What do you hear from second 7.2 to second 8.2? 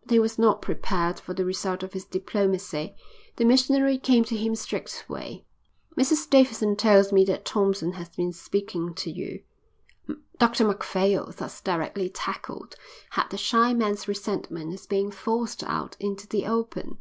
that Thompson has